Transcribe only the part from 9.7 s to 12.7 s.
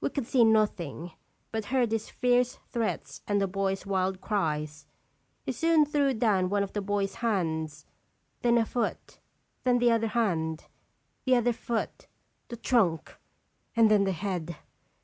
the other hand, the other foot, the